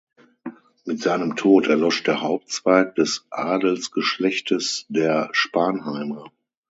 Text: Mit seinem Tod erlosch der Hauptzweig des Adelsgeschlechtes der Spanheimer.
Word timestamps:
Mit 0.83 0.99
seinem 0.99 1.35
Tod 1.35 1.67
erlosch 1.67 2.01
der 2.01 2.21
Hauptzweig 2.21 2.95
des 2.95 3.27
Adelsgeschlechtes 3.29 4.87
der 4.89 5.29
Spanheimer. 5.31 6.31